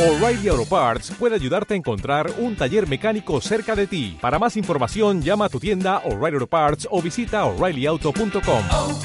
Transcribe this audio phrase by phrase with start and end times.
[0.00, 4.16] O'Reilly Auto Parts puede ayudarte a encontrar un taller mecánico cerca de ti.
[4.18, 8.64] Para más información, llama a tu tienda O'Reilly Auto Parts o visita oreillyauto.com.
[8.72, 8.98] oh,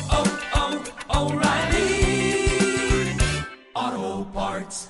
[3.84, 4.90] oh, Parts.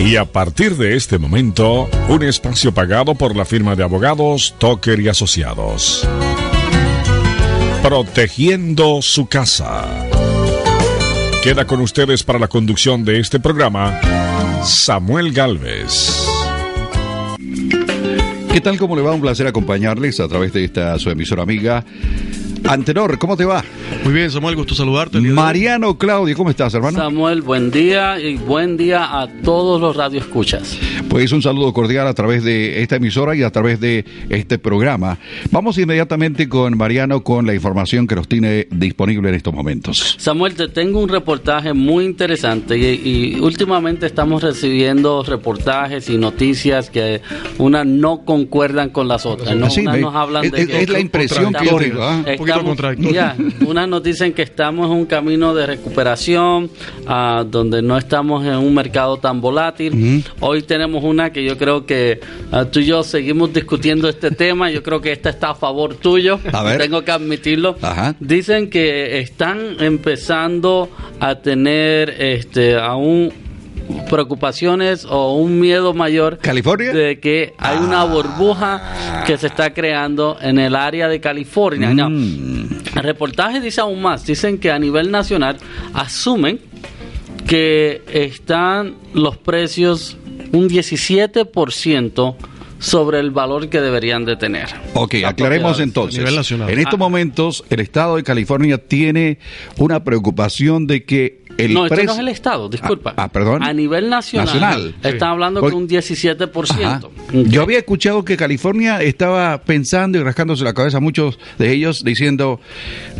[0.00, 4.98] Y a partir de este momento, un espacio pagado por la firma de abogados Toker
[4.98, 6.08] y Asociados.
[7.84, 10.08] Protegiendo su casa.
[11.42, 13.98] Queda con ustedes para la conducción de este programa
[14.62, 16.26] Samuel Galvez.
[18.52, 18.76] ¿Qué tal?
[18.76, 19.12] ¿Cómo le va?
[19.12, 21.82] Un placer acompañarles a través de esta su emisora amiga.
[22.68, 23.64] Antenor, ¿cómo te va?
[24.04, 25.20] Muy bien, Samuel, gusto saludarte.
[25.20, 26.96] Mariano Claudio, ¿cómo estás, hermano?
[26.98, 30.78] Samuel, buen día y buen día a todos los radioescuchas.
[31.08, 35.18] Pues un saludo cordial a través de esta emisora y a través de este programa.
[35.50, 40.14] Vamos inmediatamente con Mariano con la información que nos tiene disponible en estos momentos.
[40.18, 46.90] Samuel, te tengo un reportaje muy interesante y, y últimamente estamos recibiendo reportajes y noticias
[46.90, 47.20] que
[47.58, 49.56] unas no concuerdan con las otras.
[49.56, 49.68] ¿no?
[49.70, 52.02] Sí, Unas me- nos hablan es, de es- que es la impresión que yo tengo.
[52.04, 52.22] ¿ah?
[52.54, 53.14] Poquito estamos- contradictorio.
[53.14, 56.70] ya, unas nos dicen que estamos en un camino de recuperación,
[57.06, 60.24] ah, donde no estamos en un mercado tan volátil.
[60.40, 62.20] Hoy tenemos una que yo creo que
[62.52, 64.70] ah, tú y yo seguimos discutiendo este tema.
[64.70, 66.38] Yo creo que esta está a favor tuyo.
[66.52, 66.78] A ver.
[66.78, 67.76] Tengo que admitirlo.
[67.82, 68.14] Ajá.
[68.20, 70.88] Dicen que están empezando
[71.20, 73.32] a tener este aún
[74.08, 76.92] preocupaciones o un miedo mayor ¿California?
[76.92, 81.92] de que hay una burbuja que se está creando en el área de California.
[81.94, 82.10] No.
[82.10, 82.68] Mm.
[82.96, 85.56] El reportaje dice aún más, dicen que a nivel nacional
[85.94, 86.60] asumen
[87.46, 90.16] que están los precios
[90.52, 92.36] un 17%
[92.80, 94.66] sobre el valor que deberían de tener.
[94.94, 96.18] Ok, aclaremos entonces.
[96.18, 96.70] A nivel nacional.
[96.70, 96.98] En estos Ah.
[96.98, 99.38] momentos, el estado de California tiene
[99.78, 103.12] una preocupación de que el no, este no es el Estado, disculpa.
[103.18, 103.62] Ah, ah, perdón.
[103.62, 104.46] A nivel nacional.
[104.46, 104.94] Nacional.
[105.02, 106.84] Están hablando que un 17%.
[106.86, 107.00] Ajá.
[107.32, 112.60] Yo había escuchado que California estaba pensando y rascándose la cabeza muchos de ellos diciendo,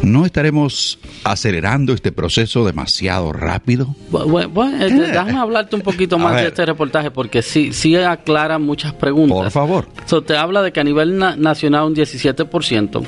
[0.03, 3.95] ¿no estaremos acelerando este proceso demasiado rápido?
[4.11, 8.59] Bu- Bueno, eh, déjame hablarte un poquito más de este reportaje porque sí, sí aclara
[8.59, 9.37] muchas preguntas.
[9.37, 9.87] Por favor.
[10.07, 13.03] So, te habla de que a nivel na- nacional un 17%,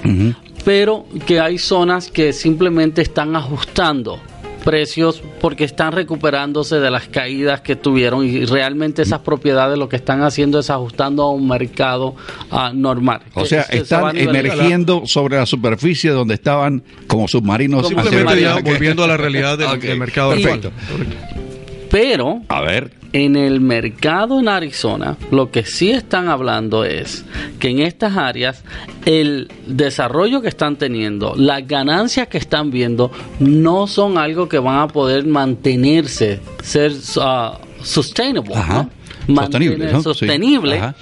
[0.65, 4.19] pero que hay zonas que simplemente están ajustando
[4.65, 9.97] precios porque están recuperándose de las caídas que tuvieron y realmente esas propiedades lo que
[9.97, 12.15] están haciendo es ajustando a un mercado
[12.53, 13.23] ah, normal.
[13.35, 14.37] O Que- sea, que se están nivelar.
[14.47, 17.89] emergiendo sobre la superficie donde estaban como submarinos.
[17.89, 20.69] Simplemente ya volviendo a la realidad del, Ok, del mercado perfecto.
[20.69, 21.33] actual.
[21.93, 22.91] Pero A ver.
[23.13, 27.27] En el mercado en Arizona, lo que sí están hablando es
[27.61, 28.65] que en estas áreas
[29.05, 34.79] el desarrollo que están teniendo, las ganancias que están viendo, no son algo que van
[34.79, 38.89] a poder mantenerse, ser ah, sustainable, Ajá.
[39.29, 39.43] ¿no?
[39.43, 39.99] Sostenible, ¿no?
[39.99, 40.05] Sí.
[40.05, 40.95] sostenible Ajá.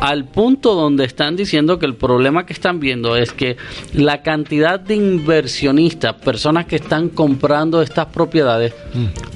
[0.00, 3.56] Al punto donde están diciendo que el problema que están viendo es que
[3.94, 8.74] la cantidad de inversionistas, personas que están comprando estas propiedades,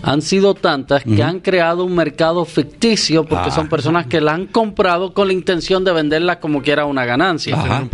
[0.03, 3.55] han sido tantas que han creado un mercado ficticio porque Ah.
[3.55, 7.57] son personas que la han comprado con la intención de venderlas como quiera una ganancia.
[7.57, 7.89] Ajá.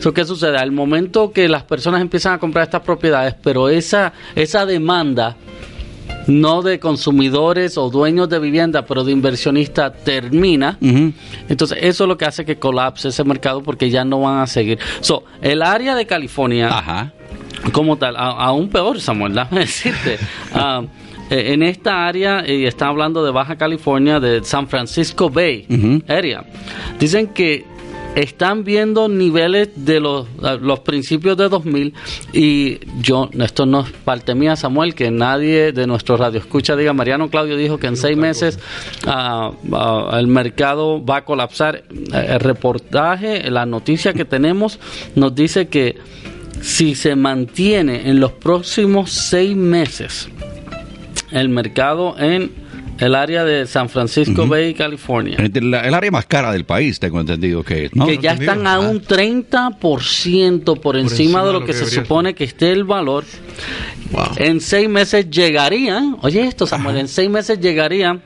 [0.00, 0.58] So, ¿Qué sucede?
[0.58, 5.36] Al momento que las personas empiezan a comprar estas propiedades, pero esa, esa demanda
[6.26, 10.78] no de consumidores o dueños de vivienda, pero de inversionistas termina,
[11.48, 14.46] entonces eso es lo que hace que colapse ese mercado porque ya no van a
[14.46, 14.78] seguir.
[15.00, 17.12] So, el área de California Ajá.
[17.72, 20.18] como tal, a- aún peor, Samuel, déjame decirte.
[20.54, 20.82] Ah,
[21.30, 25.66] eh, en esta área, y están hablando de Baja California, de San Francisco Bay
[26.08, 26.44] area,
[26.98, 27.64] dicen que
[28.14, 30.26] están viendo niveles de los,
[30.60, 31.94] los principios de 2000
[32.32, 36.92] y yo, esto no es parte mía, Samuel, que nadie de nuestro radio escucha diga,
[36.92, 38.58] Mariano Claudio dijo que en seis meses
[39.06, 41.84] ah, ah, el mercado va a colapsar.
[42.12, 44.78] Eh, El reportaje, la noticia que tenemos
[45.14, 45.96] nos dice que
[46.60, 50.28] si se mantiene en los próximos seis meses
[51.30, 52.61] el mercado en
[52.98, 57.20] el área de San Francisco Bay, California, la- el área más cara del país, tengo
[57.20, 58.06] entendido que es, ¿no?
[58.06, 62.70] que ya están a un 30% por encima de lo que, se supone que esté
[62.72, 63.24] el valor,
[64.12, 64.24] Wow.
[64.36, 68.22] en seis meses llegarían, oye esto Samuel, en seis meses llegarían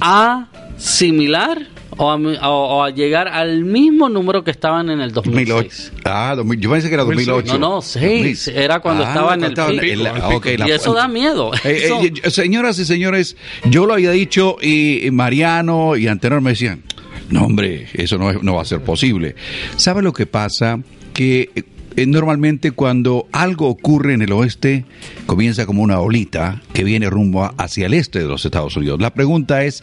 [0.00, 0.46] a
[0.76, 1.58] similar
[2.00, 5.54] o a, o- a llegar al mismo número que estaban en el 2008.
[5.54, 5.92] 2006.
[6.04, 7.58] Ah, 2000 yo pensé que era 2008.
[7.58, 8.48] No, no, seis.
[8.48, 9.68] Era cuando estaba en el pico.
[9.70, 10.36] en la- El ah, pico.
[10.38, 11.50] ok, la- y eso da miedo.
[11.64, 13.36] Eh, eh, Eso- y- señoras y señores,
[13.68, 16.82] yo lo había dicho y, Mariano y Antenor me decían,
[17.28, 19.34] no hombre, eso no, es- no va a ser posible.
[19.76, 20.80] ¿Sabe lo que pasa?
[21.12, 21.62] Que eh, eh,
[22.06, 24.84] normalmente cuando algo ocurre en el oeste,
[25.26, 29.00] comienza como una olita que viene rumbo hacia el este de los Estados Unidos.
[29.00, 29.82] La pregunta es,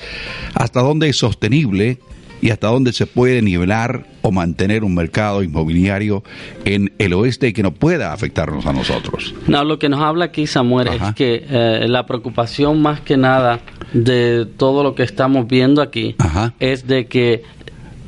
[0.54, 2.00] ¿hasta dónde es sostenible
[2.42, 6.24] y hasta dónde se puede nivelar o mantener un mercado inmobiliario
[6.66, 9.34] en el oeste que no pueda afectarnos a nosotros?
[9.48, 11.10] No, lo que nos habla aquí Samuel Ajá.
[11.10, 13.60] es que eh, la preocupación más que nada
[13.94, 16.54] de todo lo que estamos viendo aquí Ajá.
[16.60, 17.44] es de que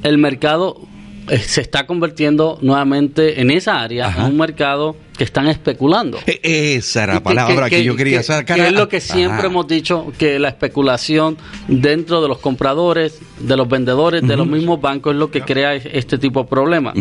[0.03, 0.88] el mercado eh,
[1.37, 4.21] se está convirtiendo nuevamente en esa área, Ajá.
[4.25, 6.17] en un mercado que están especulando.
[6.25, 8.57] E- Esa era la Que- palabra que, yo quería que- sacar.
[8.57, 9.47] que es lo que siempre Ajá.
[9.47, 11.37] hemos dicho, que la especulación
[11.67, 15.75] dentro de los compradores, de los vendedores, de los mismos bancos es lo que crea
[15.75, 16.93] es- este tipo de problemas.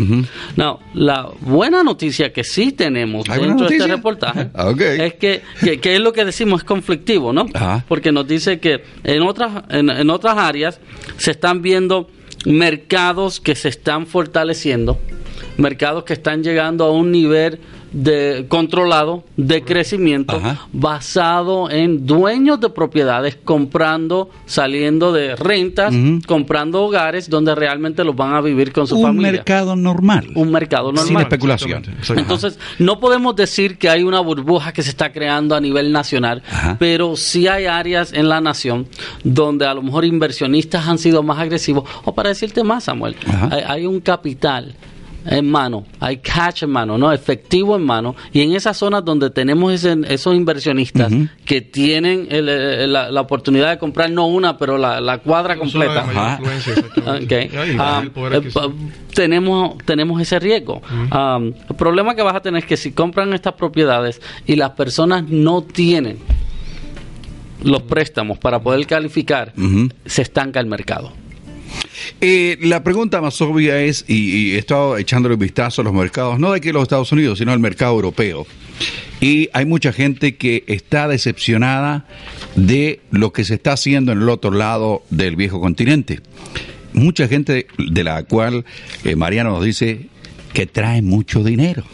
[0.56, 4.80] No, la buena noticia que sí tenemos ¿Hay buena dentro de este reportaje Ah, ok.
[4.80, 7.46] es que, que, que es lo que decimos, es conflictivo, ¿no?
[7.54, 7.84] Ajá.
[7.86, 10.80] Porque nos dice que en otras, en, en otras áreas
[11.18, 12.10] se están viendo
[12.48, 14.98] mercados que se están fortaleciendo,
[15.58, 17.60] mercados que están llegando a un nivel
[17.92, 20.66] de controlado de crecimiento Ajá.
[20.72, 25.94] basado en dueños de propiedades comprando, saliendo de rentas,
[26.26, 29.32] comprando hogares donde realmente los van a vivir con su un familia.
[29.32, 30.28] mercado normal.
[30.34, 31.06] un mercado normal.
[31.06, 31.82] Sin especulación.
[32.16, 36.42] Entonces, no podemos decir que hay una burbuja que se está creando a nivel nacional,
[36.50, 36.76] Ajá.
[36.78, 38.86] pero sí hay áreas en la nación
[39.24, 41.88] donde a lo mejor inversionistas han sido más agresivos.
[42.04, 43.48] O para decirte más, Samuel, Ajá.
[43.52, 44.74] hay, hay un capital
[45.30, 49.28] en mano, hay cash en mano, no efectivo en mano, y en esas zonas donde
[49.30, 51.12] tenemos ese- esos inversionistas
[51.44, 55.54] que tienen el- el- la, la oportunidad de comprar no una, pero la, la cuadra
[55.54, 56.04] No completa.
[57.78, 58.00] Ah,
[58.36, 58.40] eh,
[59.14, 60.80] tenemos tenemos ese riesgo.
[61.70, 65.24] El problema que vas a tener es que si compran estas propiedades y las personas
[65.28, 66.18] no tienen
[67.62, 69.52] los préstamos para poder calificar,
[70.06, 71.12] se estanca el mercado.
[72.20, 76.40] Eh, la pregunta más obvia es, y, he estado echándole un vistazo a los mercados,
[76.40, 78.46] no de aquí los Estados Unidos, sino al mercado europeo.
[79.20, 82.06] Y hay mucha gente que está decepcionada
[82.56, 86.20] de lo que se está haciendo en el otro lado del viejo continente.
[86.92, 88.64] Mucha gente de la cual
[89.04, 90.06] eh, Mariano nos dice
[90.52, 91.84] que trae mucho dinero.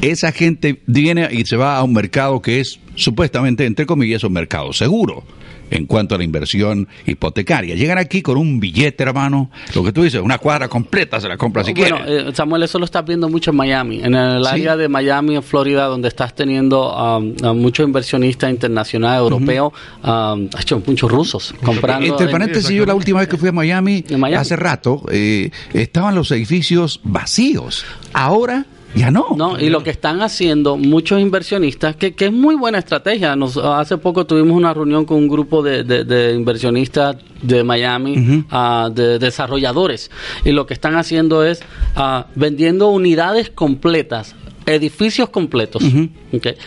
[0.00, 4.32] Esa gente viene y se va a un mercado que es supuestamente, entre comillas, un
[4.32, 5.24] mercado seguro
[5.70, 7.74] en cuanto a la inversión hipotecaria.
[7.74, 11.36] Llegan aquí con un billete, hermano, lo que tú dices, una cuadra completa se la
[11.36, 14.50] compra si bueno, eh, Samuel, eso lo estás viendo mucho en Miami, en el Sí.
[14.52, 19.72] área de Miami, en Florida, donde estás teniendo um, a muchos inversionistas internacionales, europeos,
[20.02, 20.08] um,
[20.54, 22.06] ha hecho muchos rusos comprando.
[22.06, 24.04] Entre en- paréntesis, yo la última vez que fui a Miami.
[24.36, 27.84] hace rato, eh, estaban los edificios vacíos.
[28.12, 29.26] Ahora ya no.
[29.36, 33.36] No, y lo que están haciendo muchos inversionistas, que, que es muy buena estrategia.
[33.36, 38.44] Nos, hace poco tuvimos una reunión con un grupo de, de- de inversionistas de Miami,
[38.50, 40.10] ah, de desarrolladores,
[40.44, 41.62] y lo que están haciendo es
[41.96, 44.34] ah, vendiendo unidades completas
[44.74, 45.82] edificios completos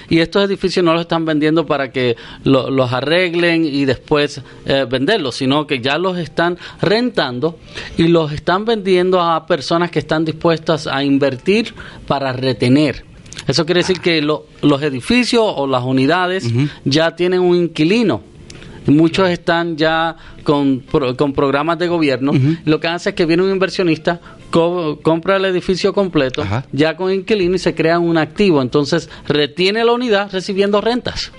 [0.09, 4.85] y estos edificios no los están vendiendo para que lo- los arreglen y después eh,
[4.89, 7.57] venderlos sino que ya los están rentando
[7.97, 11.73] y los están vendiendo a personas que están dispuestas a invertir
[12.07, 13.05] para retener.
[13.47, 16.45] Eso quiere decir que lo- los edificios o las unidades
[16.85, 18.21] ya tienen un inquilino.
[18.85, 20.79] Muchos están ya con,
[21.17, 22.31] con programas de gobierno.
[22.65, 24.19] Lo que hace es que viene un inversionista,
[24.53, 26.63] co- compra el edificio completo, Ajá.
[26.71, 28.61] ya con inquilino y se crea un activo.
[28.61, 31.31] Entonces retiene la unidad recibiendo rentas.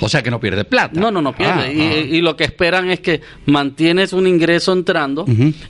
[0.00, 0.98] O sea que no pierde plata.
[0.98, 1.64] No, no, no pierde.
[1.66, 1.96] Ah, y, ah.
[1.98, 5.26] y lo que esperan es que mantienes un ingreso entrando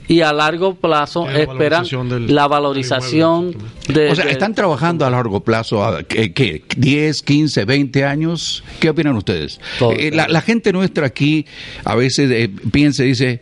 [0.07, 3.55] y a largo plazo la esperan valorización del- la valorización
[3.87, 4.11] de...
[4.11, 6.63] O sea, están trabajando a largo plazo, a- ¿qué, qué?
[6.77, 8.63] 10, 15, 20 años.
[8.79, 9.59] ¿Qué opinan ustedes?
[9.79, 9.91] Todo.
[9.93, 11.45] Eh, la, la gente nuestra aquí
[11.83, 13.41] a veces eh, piensa y dice,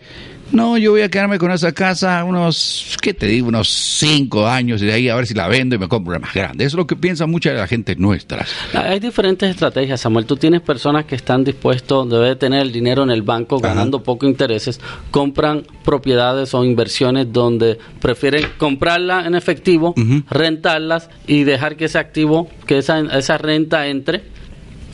[0.53, 3.47] no, yo voy a quedarme con esa casa unos, ¿qué te digo?
[3.47, 6.19] Unos 5 años y de ahí a ver si la vendo y me compro una
[6.19, 6.63] más grande.
[6.63, 8.45] Eso es lo que piensa mucha de la gente nuestra.
[8.73, 10.25] Hay diferentes estrategias, Samuel.
[10.25, 13.69] Tú tienes personas que están dispuestos, debe tener el dinero en el banco Ajá.
[13.69, 14.79] ganando poco intereses,
[15.11, 19.95] compran propiedades o inversiones donde prefieren comprarla en efectivo,
[20.29, 24.32] rentarlas y dejar que ese activo, que esa, esa renta entre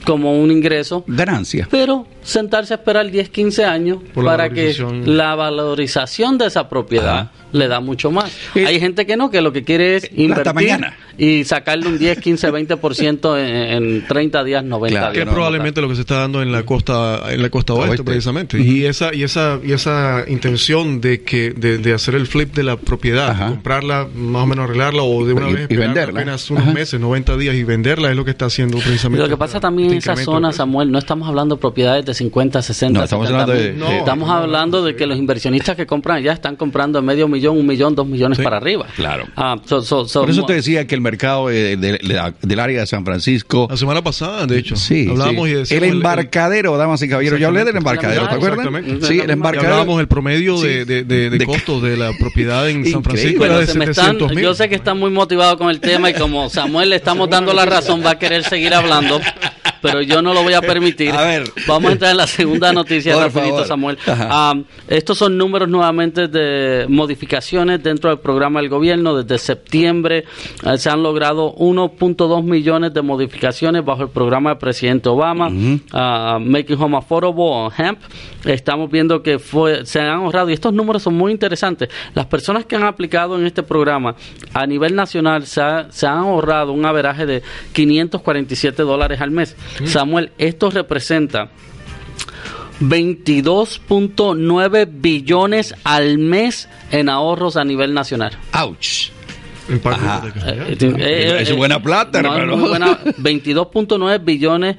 [0.10, 1.68] como un ingreso, Ganancia.
[1.70, 4.74] pero sentarse a esperar 10, 15 años Por la para que
[5.06, 7.32] la valorización de esa propiedad Ajá.
[7.52, 8.32] Le da mucho más.
[8.56, 10.96] Eh, Hay gente que no, que lo que quiere es invertir mañana.
[11.18, 15.28] y sacarle un 10, 15, 20% en, en 30 días, 90 Claro, que días.
[15.28, 18.04] es probablemente lo que se está dando en la costa en la costa oeste, Oeste.
[18.04, 22.54] precisamente y esa y esa y esa intención de que de, de hacer el flip
[22.56, 23.48] de la propiedad Ajá.
[23.50, 26.20] comprarla más o menos arreglarla o de una Y- vez y venderla.
[26.22, 26.74] apenas unos Ajá.
[26.74, 29.68] meses 90 días y venderla es lo que está haciendo precisamente Lo que pasa esta-
[29.68, 30.58] también en este esa zona, precio.
[30.64, 33.98] Samuel, no estamos hablando de propiedades de 50, 60, No, estamos 70 hablando de- de-
[34.00, 37.58] estamos No, hablando de que los inversionistas que compran allá están comprando medio millón millón,
[37.58, 38.44] un millón, dos millones Sí.
[38.44, 38.86] para arriba.
[38.96, 39.26] Claro.
[39.36, 42.34] Ah, so- so- so- Por eso te decía que el mercado eh, de- de la-
[42.42, 43.68] del área de San Francisco.
[43.70, 45.52] La semana pasada, de hecho, Sí, hablábamos sí.
[45.52, 47.40] y decíamos el embarcadero, damas y caballeros.
[47.40, 48.66] Yo hablé del embarcadero, ¿te acuerdas?
[48.66, 49.08] Exactamente.
[49.08, 49.74] Sí, el embarcadero.
[49.74, 53.04] hablábamos del promedio de, de, de- de De- costos de la propiedad en San.
[53.04, 54.44] Francisco era de se me están- 700 mil.
[54.44, 57.54] yo sé que están muy motivados con el tema y como Samuel le estamos dando
[57.54, 59.20] la razón, va a querer seguir hablando,
[59.82, 61.12] pero yo no lo voy a permitir.
[61.16, 61.44] A ver.
[61.68, 63.68] Vamos a entrar en la segunda noticia Por rapidito, favor.
[63.68, 63.98] Samuel.
[64.08, 64.54] Ah,
[64.88, 69.16] estos son números nuevamente de modificaciones dentro del programa del gobierno.
[69.22, 70.26] Desde septiembre
[70.66, 75.50] eh, se han logrado 1.2 millones de modificaciones bajo el programa del presidente Obama,
[75.94, 78.00] ah, Making Home Affordable o HEMP.
[78.46, 81.90] Estamos viendo que fue, se han ahorrado, y estos números son muy interesantes.
[82.16, 84.16] Las personas que han aplicado en este programa
[84.54, 87.44] a nivel nacional se, ha- se han ahorrado un averaje de
[87.74, 89.56] 547 dólares al mes.
[89.86, 91.50] Samuel, esto representa
[92.82, 98.32] 22.9 billones al mes en ahorros a nivel nacional.
[99.70, 100.34] Hipotecaria.
[100.68, 102.58] Eh, eh, Es eh, buena plata, no, es hermano.
[102.58, 103.00] muy buena.
[103.04, 104.78] 22.9 billones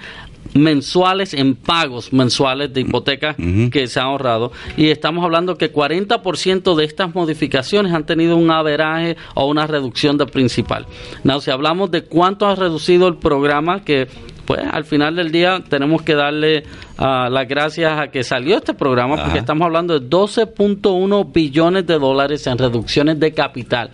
[0.55, 3.37] mensuales en pagos mensuales de hipoteca
[3.71, 8.51] que se han ahorrado y estamos hablando que 40% de estas modificaciones han tenido un
[8.51, 10.87] averaje o una reducción de principal.
[11.23, 14.09] Now, si hablamos de cuánto ha reducido el programa que
[14.51, 16.65] pues al final del día tenemos que darle
[16.99, 21.97] ah, las gracias a que salió este programa porque estamos hablando de 12.1 billones de
[22.01, 23.93] dólares en reducciones de capital.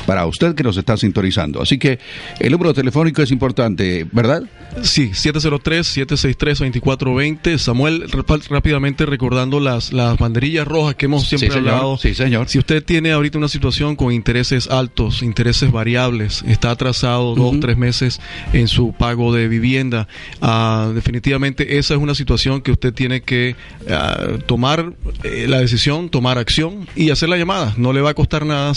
[0.07, 1.63] para usted que nos está sintonizando.
[1.63, 1.99] Así que
[2.41, 4.43] el número telefónico es importante, ¿verdad?
[4.83, 7.59] Sí, 703-763-2420.
[7.59, 8.05] Samuel,
[8.49, 11.97] rápidamente recordando las, las banderillas rojas que hemos siempre Sí, hablado.
[11.99, 12.49] Sí, señor.
[12.49, 17.77] Si usted tiene ahorita una situación con intereses altos, intereses variables, está atrasado dos, tres
[17.77, 18.21] meses
[18.53, 20.09] en su pago de vivienda,
[20.41, 23.57] ah, definitivamente esa es una situación que usted tiene que
[23.91, 27.75] ah, tomar eh, la decisión, tomar acción y hacer la llamada.
[27.77, 28.75] No le va a costar nada,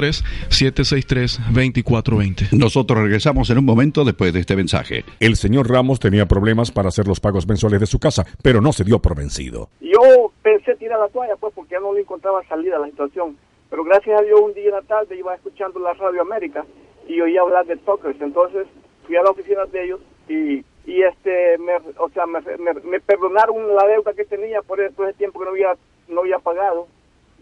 [0.00, 2.52] 703-763-2420.
[2.52, 5.04] Nosotros regresamos en un momento después de este mensaje.
[5.20, 8.72] El señor Ramos tenía problemas para hacer los pagos mensuales de su casa, pero no
[8.72, 9.68] se dio por vencido.
[9.80, 13.36] Yo pensé tirar la toalla, pues, porque ya no le encontraba salida a la situación.
[13.68, 16.64] Pero gracias a Dios, un día en la tarde iba escuchando la Radio América
[17.08, 18.20] y oía hablar de Talkers.
[18.20, 18.66] Entonces
[19.06, 23.00] fui a la oficina de ellos y, y este, me, o sea, me, me- me
[23.00, 25.76] perdonaron la deuda que tenía por todo ese tiempo que no había,
[26.08, 26.88] no había pagado.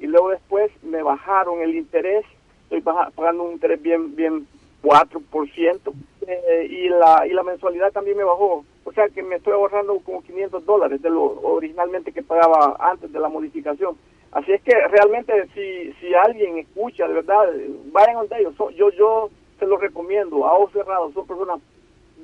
[0.00, 2.24] Y luego después me bajaron el interés.
[2.70, 4.46] Estoy pagando un interés bien, bien
[4.82, 5.92] 4%.
[6.26, 8.64] Eh, y, la, y la mensualidad también me bajó.
[8.84, 13.10] O sea que me estoy ahorrando como 500 dólares de lo originalmente que pagaba antes
[13.12, 13.96] de la modificación.
[14.32, 17.50] Así es que realmente si, si alguien escucha, de verdad,
[17.92, 18.54] vayan donde ellos.
[18.56, 21.60] So- Yo, yo se los recomiendo, a ojos cerrados, son personas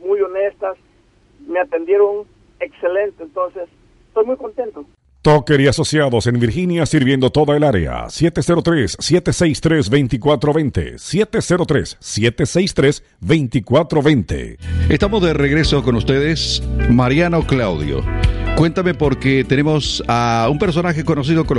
[0.03, 0.77] muy honestas,
[1.47, 2.27] me atendieron
[2.61, 3.69] excelente, entonces
[4.09, 4.85] estoy muy contento.
[5.25, 8.09] Toker y Asociados en Virginia sirviendo toda el área.
[8.09, 10.99] 703-763-2420.
[13.23, 14.59] 703-763-2420.
[14.91, 18.05] Estamos de regreso con ustedes, Mariano Claudio.
[18.57, 21.57] Cuéntame porque tenemos a un personaje conocido con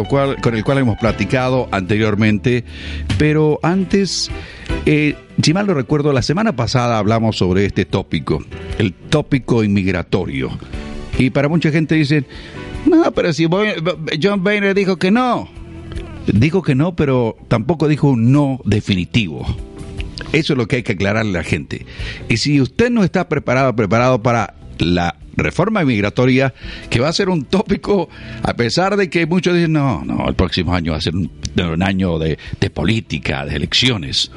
[0.53, 2.65] el cual hemos platicado anteriormente,
[3.17, 4.29] pero antes,
[4.86, 8.45] eh, si mal no recuerdo, la semana pasada hablamos sobre este tópico,
[8.77, 10.51] el tópico inmigratorio.
[11.17, 12.27] Y para mucha gente dicen,
[12.95, 13.47] no, pero si
[14.21, 15.49] John Boehner dijo que no.
[16.27, 19.45] Dijo que no, pero tampoco dijo un no definitivo.
[20.31, 21.85] Eso es lo que hay que aclararle a la gente.
[22.29, 26.53] Y si usted no está preparado, preparado para la reforma migratoria,
[26.89, 28.09] que va a ser un tópico,
[28.43, 31.31] a pesar de que muchos dicen, no, no, el próximo año va a ser un,
[31.57, 34.31] un año de, de política, de elecciones.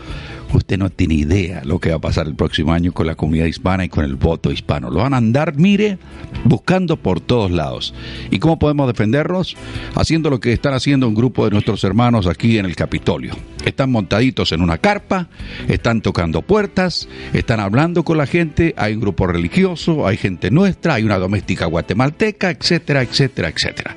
[0.53, 3.47] Usted no tiene idea lo que va a pasar el próximo año con la comunidad
[3.47, 4.91] hispana y con el voto hispano.
[4.91, 5.99] Lo van a andar, mire,
[6.45, 7.95] buscando por todos lados.
[8.31, 9.57] ¿Y cómo podemos defendernos?
[9.95, 13.35] Haciendo lo que están haciendo un grupo de nuestros hermanos aquí en el Capitolio.
[13.65, 15.29] Están montaditos en una carpa,
[15.69, 20.95] están tocando puertas, están hablando con la gente, hay un grupo religioso, hay gente nuestra,
[20.95, 23.97] hay una doméstica guatemalteca, etcétera, etcétera, etcétera.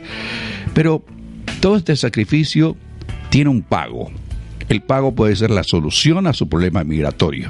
[0.73, 1.03] Pero
[1.61, 2.75] todo este sacrificio
[3.29, 4.11] tiene un pago.
[4.71, 7.49] El pago puede ser la solución a su problema migratorio.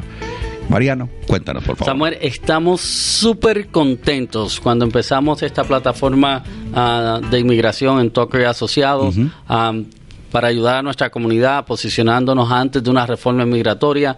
[0.69, 1.93] Mariano, cuéntanos por favor.
[1.93, 6.41] Samuel, estamos súper contentos cuando empezamos esta plataforma
[6.73, 9.85] ah, de inmigración en Tucker Asociados am,
[10.31, 14.17] para ayudar a nuestra comunidad posicionándonos antes de una reforma migratoria.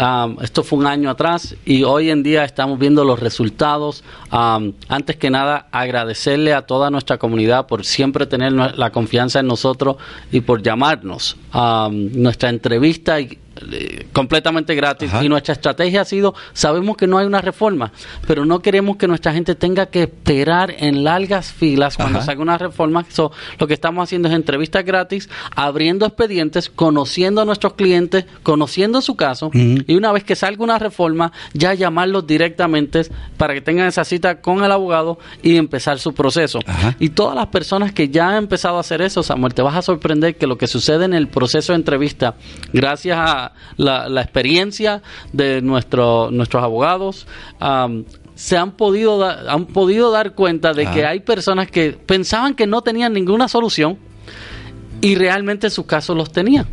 [0.00, 4.04] Am, esto fue un año atrás y hoy en día estamos viendo los resultados.
[4.30, 9.48] Am, antes que nada, agradecerle a toda nuestra comunidad por siempre tener la confianza en
[9.48, 9.96] nosotros
[10.30, 11.36] y por llamarnos.
[11.50, 13.38] Am, nuestra entrevista y-
[14.12, 15.24] completamente gratis Ajá.
[15.24, 17.92] y nuestra estrategia ha sido sabemos que no hay una reforma
[18.26, 22.26] pero no queremos que nuestra gente tenga que esperar en largas filas cuando Ajá.
[22.26, 27.44] salga una reforma So, lo que estamos haciendo es entrevistas gratis abriendo expedientes conociendo a
[27.44, 33.02] nuestros clientes conociendo su caso y una vez que salga una reforma ya llamarlos directamente
[33.36, 36.96] para que tengan esa cita con el abogado y empezar su proceso Ajá.
[36.98, 39.82] y todas las personas que ya han empezado a hacer eso, Samuel, te vas a
[39.82, 42.34] sorprender que lo que sucede en el proceso de entrevista,
[42.72, 45.02] gracias a la, la experiencia
[45.32, 47.26] de nuestro, nuestros abogados,
[48.34, 50.92] se han podido, da- han podido dar cuenta de Ah.
[50.92, 53.98] que hay personas que pensaban que no tenían ninguna solución
[55.00, 56.66] y realmente sus casos los tenían.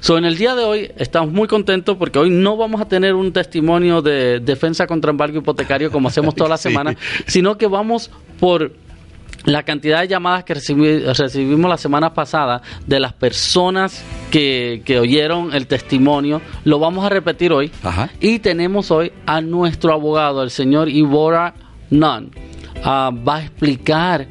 [0.00, 3.14] So, en el día de hoy estamos muy contentos porque hoy no vamos a tener
[3.14, 6.68] un testimonio de defensa contra embargo hipotecario como hacemos toda la Sí.
[6.68, 6.94] semana,
[7.26, 8.72] sino que vamos por
[9.44, 14.98] la cantidad de llamadas que recibi- recibimos la semana pasada de las personas que, que
[14.98, 17.70] oyeron el testimonio, lo vamos a repetir hoy.
[17.82, 18.10] Ajá.
[18.20, 21.54] Y tenemos hoy a nuestro abogado, el señor Ibora
[21.90, 22.30] Nunn.
[22.82, 24.26] Ah, va a explicar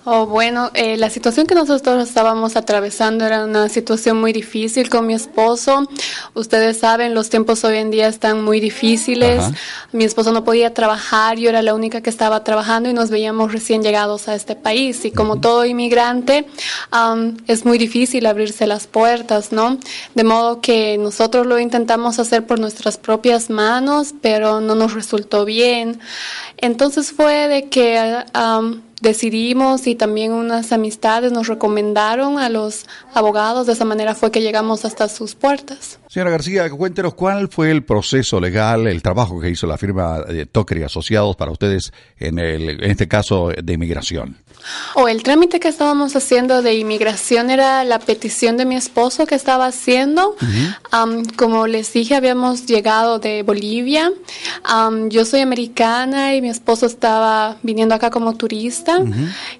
[0.03, 5.05] Oh, bueno, eh, la situación que nosotros estábamos atravesando era una situación muy difícil con
[5.05, 5.87] mi esposo.
[6.33, 9.39] Ustedes saben, los tiempos hoy en día están muy difíciles.
[9.39, 9.53] Ajá.
[9.91, 13.53] Mi esposo no podía trabajar, yo era la única que estaba trabajando y nos veíamos
[13.53, 15.05] recién llegados a este país.
[15.05, 16.47] Y como todo inmigrante,
[16.89, 19.77] am, es muy difícil abrirse las puertas, ¿no?
[20.15, 25.45] De modo que nosotros lo intentamos hacer por nuestras propias manos, pero no nos resultó
[25.45, 25.99] bien.
[26.57, 33.67] Entonces fue de que am, decidimos y también unas amistades nos recomendaron a los abogados.
[33.67, 35.99] De esa manera fue que llegamos hasta sus puertas.
[36.07, 40.45] Señora García, cuéntenos cuál fue el proceso legal, el trabajo que hizo la firma de
[40.45, 44.37] Toker y Asociados para ustedes en, el, en este caso de inmigración.
[44.95, 49.35] O el trámite que estábamos haciendo de inmigración era la petición de mi esposo que
[49.35, 50.35] estaba haciendo.
[51.35, 54.11] Como les dije, habíamos llegado de Bolivia.
[55.09, 58.90] Yo soy americana y mi esposo estaba viniendo acá como turista.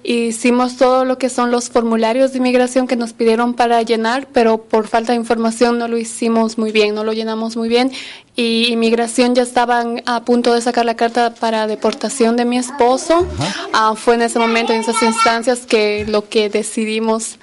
[0.02, 4.58] Hicimos todo lo que son los formularios de inmigración que nos pidieron para llenar, pero
[4.58, 7.92] por falta de información no lo hicimos muy bien, no lo llenamos muy bien.
[8.34, 13.26] Y inmigración ya estaban a punto de sacar la carta para deportación de mi esposo.
[13.72, 17.38] Ah, fue en ese momento, en esas instancias, que lo que decidimos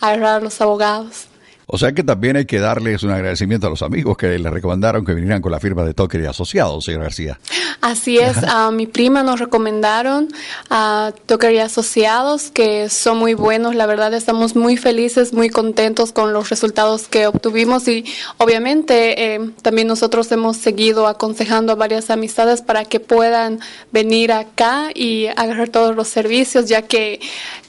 [0.00, 1.28] agarrar los abogados.
[1.66, 5.04] O sea que también hay que darles un agradecimiento a los amigos que le recomendaron
[5.04, 7.38] que vinieran con la firma de Toker y Asociados, señor García.
[7.80, 10.28] Así es, a mi prima nos recomendaron
[10.70, 16.12] a Toker y Asociados, que son muy buenos, la verdad estamos muy felices, muy contentos
[16.12, 18.04] con los resultados que obtuvimos y
[18.38, 23.60] obviamente eh, también nosotros hemos seguido aconsejando a varias amistades para que puedan
[23.92, 27.20] venir acá y agarrar todos los servicios, ya que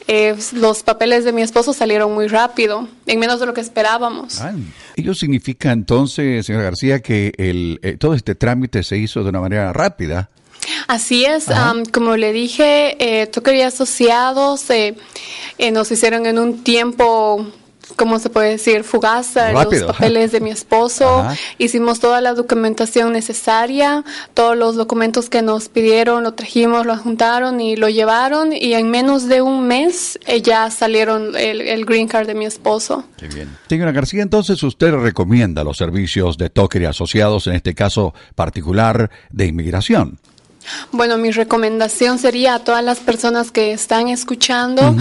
[0.08, 4.42] eh, los papeles de mi esposo salieron muy rápido, en menos de lo que esperábamos.
[4.42, 4.54] Ah,
[4.96, 9.42] ello significa entonces, señor García, que el, eh, todo este trámite se hizo de una
[9.42, 10.30] manera rápida.
[10.88, 14.96] Así es, am, como le dije, eh, Tucker y Asociados eh,
[15.58, 17.48] eh, nos hicieron en un tiempo,
[17.96, 18.84] ¿cómo se puede decir?
[18.84, 19.88] Fugaz Rápido.
[19.88, 21.20] los papeles de mi esposo.
[21.20, 21.36] Ajá.
[21.58, 27.62] Hicimos toda la documentación necesaria, todos los documentos que nos pidieron, lo trajimos, lo juntaron
[27.62, 32.08] y lo llevaron y en menos de un mes eh, ya salieron el, el green
[32.08, 33.06] card de mi esposo.
[33.18, 33.56] Qué bien.
[33.68, 39.10] Señora García, entonces usted recomienda los servicios de Toker y Asociados, en este caso particular
[39.32, 40.20] de inmigración.
[40.92, 44.96] Bueno, mi recomendación sería a todas las personas que están escuchando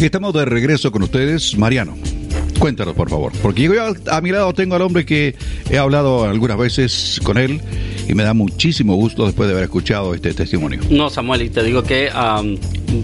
[0.00, 1.96] Estamos de regreso con ustedes, Mariano.
[2.58, 3.32] Cuéntanos, por favor.
[3.42, 3.72] Porque yo
[4.10, 5.34] a mi lado tengo al hombre que
[5.70, 7.60] he hablado algunas veces con él
[8.08, 10.80] y me da muchísimo gusto después de haber escuchado este testimonio.
[10.90, 12.58] No, Samuel, y te digo que am,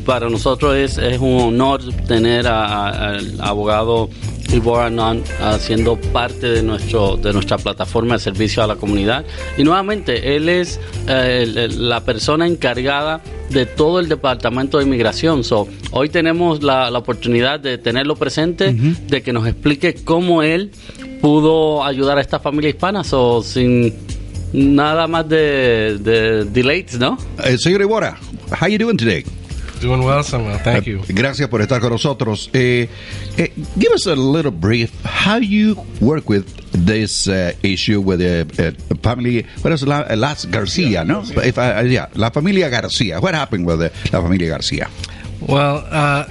[0.05, 4.11] para nosotros es, es un honor tener al abogado
[4.53, 9.25] Ivor Anand haciendo parte de, nuestro, de nuestra plataforma de servicio a la comunidad.
[9.57, 14.85] Y nuevamente, él es eh, el- el- la persona encargada de todo el departamento de
[14.85, 15.45] inmigración.
[15.45, 20.71] So, hoy tenemos la, la oportunidad de tenerlo presente, de que nos explique cómo él
[21.21, 23.05] pudo ayudar a esta familia hispana.
[23.05, 23.95] So, sin
[24.53, 27.19] nada más de, de delays, ¿no?
[27.45, 28.19] Eh, señor Ibora,
[28.61, 29.25] how you doing today?
[29.81, 30.59] Doing well, Samuel.
[30.59, 31.03] Thank you.
[31.09, 32.51] Gracias por estar con nosotros.
[32.53, 32.89] Eh,
[33.37, 34.91] eh, give us a little brief.
[35.05, 39.47] How you work with this uh, issue with the uh, family?
[39.63, 41.05] What is la, Las Garcia?
[41.05, 43.21] no, If I, uh, yeah, la familia Garcia.
[43.21, 44.89] What happened with the, la familia Garcia?
[45.41, 46.25] Well, uh,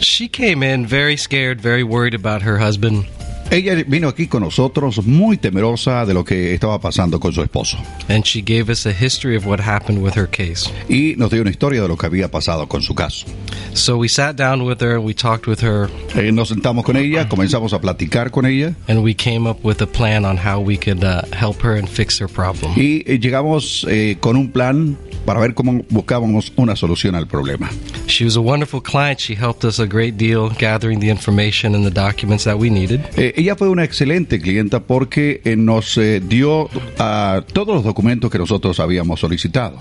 [0.00, 3.06] she came in very scared, very worried about her husband,
[3.50, 7.76] Ella vino aquí con nosotros muy temerosa de lo que estaba pasando con su esposo
[8.08, 10.68] and she gave us a history of what happened with her case.
[10.88, 13.26] y nos dio una historia de lo que había pasado con su caso.
[13.74, 17.28] So we sat down with her, we talked with her, Eh, nos sentamos con ella,
[17.28, 20.76] comenzamos a platicar con ella and we came up with a plan on how we
[20.76, 22.72] could uh, help her and fix her problem.
[22.76, 27.70] y eh, llegamos eh, con un plan para ver cómo buscábamos una solución al problema.
[28.08, 29.18] She was a wonderful client.
[29.20, 33.00] She helped us a great deal gathering the information and the documents that we needed.
[33.16, 36.68] Eh, ella fue una excelente clienta porque eh, nos eh, dio
[36.98, 39.78] ah, todos los documentos que nosotros habíamos solicitado.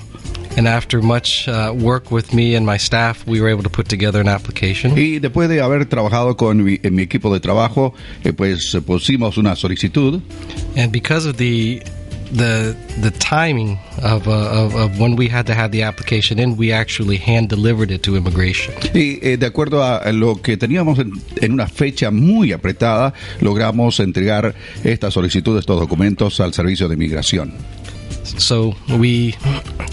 [0.55, 3.87] And after much uh, work with me and my staff, we were able to put
[3.87, 4.95] together an application.
[4.95, 10.21] Y después de haber trabajado con mi, equipo de trabajo, eh, pues pusimos una solicitud
[10.75, 11.81] And because of the
[12.35, 16.57] the the timing of, uh, of of when we had to have the application in,
[16.57, 18.73] we actually hand delivered it to immigration.
[18.93, 23.99] Y eh, de acuerdo a lo que teníamos en, en una fecha muy apretada, logramos
[23.99, 27.53] entregar esta solicitud, estos documentos al Servicio de Inmigración.
[28.37, 29.35] So we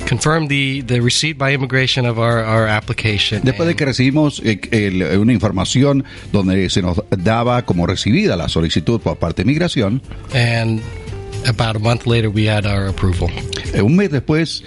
[0.08, 3.42] confirmed the, the receipt by immigration of our, our application.
[3.42, 8.48] Después de que recibimos eh, el- una información donde se nos daba como recibida la
[8.48, 10.00] solicitud por parte de Inmigración,
[10.32, 10.80] And
[11.48, 13.30] about a month later, we had our approval.
[13.74, 14.62] eh, un mes después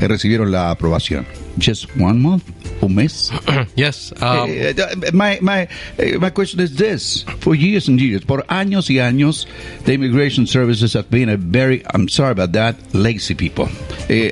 [0.00, 1.26] eh, recibieron la aprobación.
[1.58, 2.44] Just one month,
[2.82, 3.30] un mes.
[3.76, 4.12] yes.
[4.20, 5.66] Um, Eh, eh, my, my,
[6.18, 7.24] my question is this.
[7.40, 9.46] For years and years, por años y años,
[9.84, 13.68] the immigration services have been a very, I'm sorry about that, lazy people.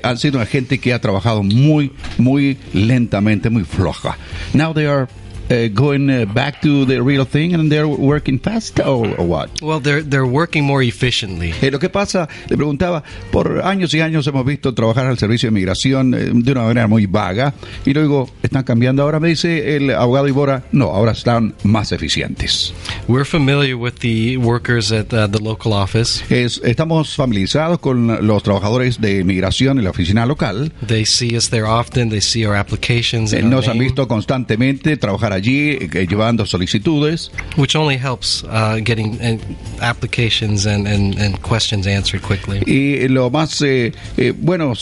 [0.04, 4.16] Han sido una gente que ha trabajado muy, muy lentamente, muy floja.
[4.52, 5.08] Now they are
[5.50, 9.50] uh, going uh, back to the real thing and they're working fast or, or what?
[9.62, 11.52] well, they're they're working more efficiently.
[11.62, 15.48] Eh, lo que pasa, le preguntaba, por años y años hemos visto trabajar al servicio
[15.48, 17.54] de migración eh, de una manera muy vaga
[17.84, 19.02] y luego están cambiando.
[19.02, 22.72] Ahora me dice el abogado Ibora, no, ahora están más eficientes.
[23.08, 26.22] We're familiar with the workers at uh, the local office.
[26.30, 30.72] Es- estamos familiarizados con los trabajadores de migración en la oficina local.
[30.86, 32.08] They see us there often.
[32.10, 37.30] They see our applications Eh, Nos han visto constantemente trabajar allí, eh, llevando solicitudes.
[37.56, 39.38] which only helps uh, getting uh,
[39.80, 42.60] applications and, and, and questions answered quickly.
[42.66, 44.72] Y lo más eh, eh, bueno,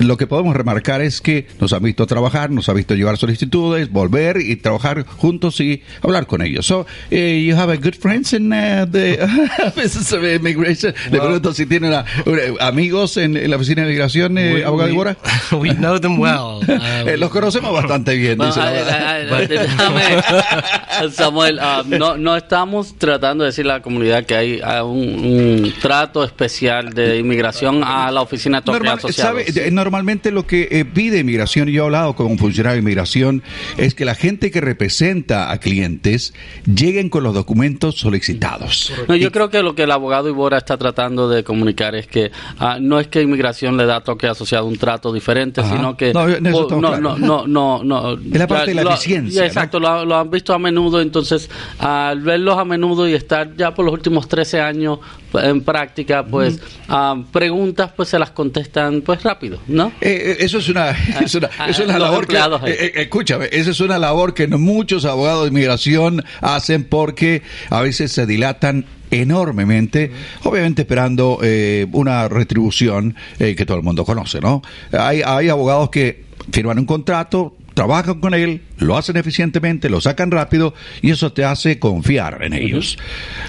[0.00, 3.90] lo que podemos remarcar es que nos han visto trabajar, nos ha visto llevar solicitudes,
[3.90, 6.66] volver y trabajar juntos y hablar con ellos.
[6.66, 9.18] So, eh, you have a good friends in uh, the
[9.76, 10.94] Business of Immigration.
[11.10, 14.64] Le pregunto si tiene una- una- amigos en, en la oficina de migración, eh, We-
[14.64, 15.16] abogado we- Ibora.
[15.52, 16.60] we know them well.
[16.66, 18.68] Uh, Eh, los conocemos bastante bien, Bueno, dice la
[19.14, 19.85] ay, verdad.
[21.12, 24.98] Samuel, ah, no, no estamos tratando de decir a la comunidad que hay ah, un,
[25.24, 29.12] un trato especial de inmigración a la oficina Torre Normal-.
[29.12, 29.46] ¿sabe?
[29.70, 33.42] Normalmente lo que eh, pide inmigración, y yo he hablado con un funcionario de inmigración,
[33.76, 36.34] es que la gente que representa a clientes
[36.72, 38.92] lleguen con los documentos solicitados.
[39.08, 42.30] No, yo creo que lo que el abogado Ibora está tratando de comunicar es que
[42.58, 45.76] ah, no es que inmigración le da a toque asociado un trato diferente, Ajá.
[45.76, 48.12] sino que No, no, no, no, no, no.
[48.14, 51.00] Es la parte de la lo- eficiencia, ya, Exacto, lo, lo han visto a menudo,
[51.00, 54.98] entonces al verlos a menudo y estar ya por los últimos 13 años
[55.34, 59.92] en práctica, pues ah, preguntas pues se las contestan pues rápido, ¿no?
[60.00, 62.36] Eh, eh, eso es una, es una, ah, es una los labor que,
[62.70, 68.12] eh, escúchame, esa es una labor que muchos abogados de inmigración hacen porque a veces
[68.12, 70.10] se dilatan enormemente,
[70.44, 74.62] obviamente esperando eh, una retribución eh, que todo el mundo conoce, ¿no?
[74.92, 80.30] Hay, hay abogados que firman un contrato, trabajan con él, lo hacen eficientemente, lo sacan
[80.30, 82.96] rápido y eso te hace confiar en ellos.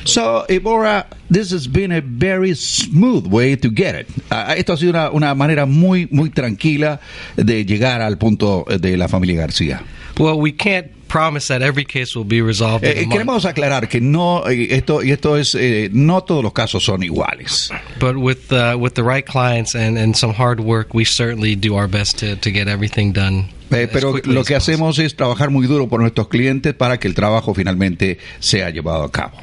[0.03, 4.07] So, Ibora, this has been a very smooth way to get it.
[4.29, 6.99] Ah, esto ha sido una, una manera muy, muy tranquila
[7.37, 9.81] de llegar al punto de la familia García.
[10.19, 13.45] well, we can't promise that every case will be resolved in Eh, a month.
[13.45, 17.71] aclarar que no, eh, esto, y esto es, eh, no todos los casos son iguales.
[17.99, 21.75] But with uh, with the right clients and, and some hard work, we certainly do
[21.75, 23.49] our best to, to get everything done.
[23.69, 27.15] Eh, pero lo que hacemos es trabajar muy duro por nuestros clientes para que el
[27.15, 29.37] trabajo finalmente sea llevado a cabo.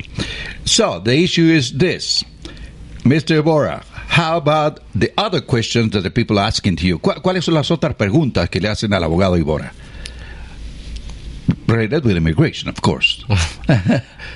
[0.65, 2.25] So, the issue is this.
[3.05, 3.43] Mr.
[3.45, 6.99] Bora, how about the other questions that the people are asking to you?
[7.01, 9.75] ¿Cu- ¿Cuáles son las otras preguntas que le hacen al abogado Ibora?
[11.67, 13.25] Related with immigration, of course.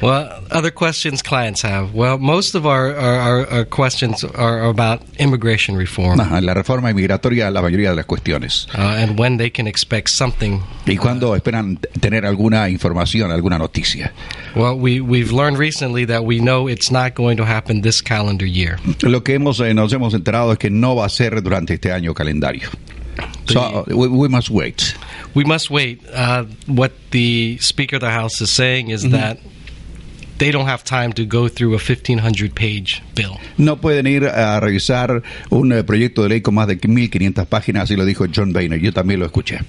[0.00, 1.92] Well, other questions clients have.
[1.92, 7.50] Well, most of our, our, our, questions are about immigration reform Ajá, la reforma inmigratoria,
[7.50, 8.68] la mayoría de las cuestiones.
[8.76, 10.62] uh, and when they can expect something.
[10.86, 14.12] ¿Y cuándo esperan t- tener alguna información, alguna noticia?
[14.54, 18.46] Well, we, we've learned recently that we know it's not going to happen this calendar
[18.46, 18.78] year.
[19.02, 21.90] Lo que hemos, eh, nos hemos enterado es que no va a ser durante este
[21.90, 22.68] año calendario.
[23.48, 24.94] So, we, we must wait.
[25.34, 26.00] We must wait.
[26.12, 29.38] Uh, what the Speaker of the House is saying is that
[30.38, 33.38] they don't have time to go through a 1,500 page bill.
[33.56, 37.84] No pueden ir a revisar un eh, proyecto de ley con más de 1.500 páginas,
[37.84, 38.80] así lo dijo John Boehner.
[38.80, 39.60] Yo también lo escuché.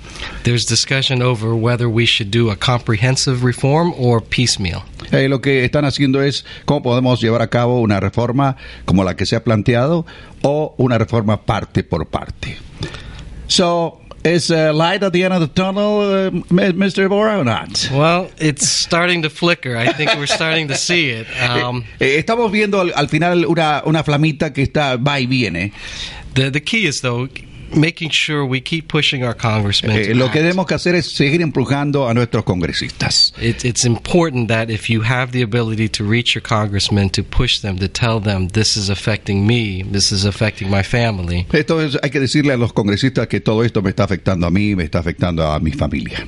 [0.43, 4.83] There's discussion over whether we should do a comprehensive reform or piecemeal.
[5.11, 9.15] Eh, lo que están haciendo es cómo podemos llevar a cabo una reforma como la
[9.15, 10.05] que se ha planteado
[10.43, 12.57] o una reforma parte por parte.
[13.47, 17.07] So, is uh, light at the end of the tunnel, uh, Mr.
[17.09, 17.89] Bora, or not?
[17.91, 19.77] Well, it's starting to flicker.
[19.77, 21.27] I think we're starting to see it.
[21.39, 25.71] Um, Eh, estamos viendo al, al final una, una flamita que está va y viene.
[26.35, 27.27] the the key is though
[27.75, 29.91] making sure we keep pushing our congressmen.
[29.91, 33.33] Eh, lo que tenemos que hacer es seguir empujando a nuestros congresistas.
[33.41, 37.59] It, it's important that if you have the ability to reach your congressman, to push
[37.61, 41.45] them, to tell them this is affecting me, this is affecting my family.
[41.51, 44.51] Esto es, hay que decirle a los congresistas que todo esto me está afectando a
[44.51, 46.25] mí, me está afectando a mi familia.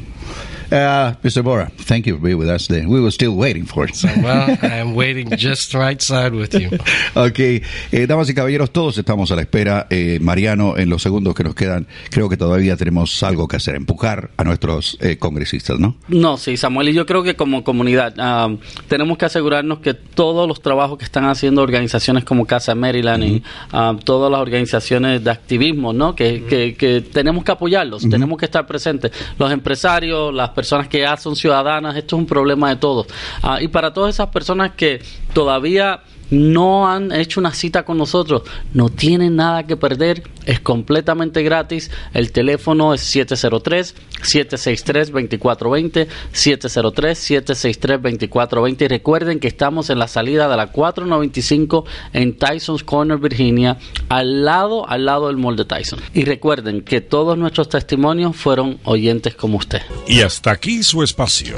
[0.71, 1.43] Uh, Mr.
[1.43, 2.67] Bora, thank you for being with us.
[2.67, 2.88] Then.
[2.88, 3.95] We were still waiting for it.
[4.23, 6.69] Well, I am waiting just right side with you.
[7.13, 9.88] Ok, eh, damas y caballeros, todos estamos a la espera.
[9.89, 13.75] Eh, Mariano, en los segundos que nos quedan, creo que todavía tenemos algo que hacer,
[13.75, 15.97] empujar a nuestros eh, congresistas, ¿no?
[16.07, 18.49] No, sí, Samuel, y yo creo que como comunidad ah,
[18.88, 23.43] tenemos que asegurarnos que todos los trabajos que están haciendo organizaciones como Casa Maryland y
[23.73, 26.15] ah, todas las organizaciones de activismo, ¿no?
[26.15, 29.12] Que, que- que tenemos que apoyarlos, tenemos que estar presentes.
[29.38, 33.08] Los empresarios, las personas que ya son ciudadanas, esto es un problema de todos.
[33.41, 35.02] Ah, y para todas esas personas que
[35.34, 38.41] todavía no han hecho una cita con nosotros,
[38.74, 41.91] no tienen nada que perder, es completamente gratis.
[42.13, 48.82] El teléfono es 703-763-2420, 703-763-2420.
[48.82, 54.46] Y recuerden que estamos en la salida de la 495 en Tyson's Corner, Virginia, al
[54.46, 56.00] lado, al lado del mall de Tyson.
[56.13, 59.82] Y recuerden que todos nuestros testimonios fueron oyentes como usted.
[60.08, 61.58] Y hasta aquí su espacio.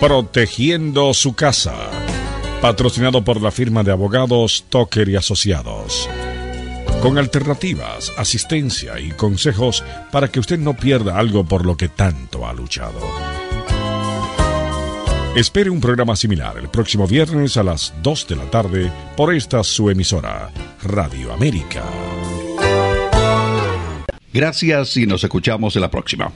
[0.00, 1.74] Protegiendo su casa.
[2.60, 6.06] Patrocinado por la firma de abogados Toker y Asociados.
[7.00, 12.46] Con alternativas, asistencia y consejos para que usted no pierda algo por lo que tanto
[12.46, 13.00] ha luchado.
[15.34, 19.64] Espere un programa similar el próximo viernes a las 2 de la tarde por esta
[19.64, 20.50] su emisora,
[20.82, 21.82] Radio América.
[24.34, 26.30] Gracias y nos escuchamos en la próxima.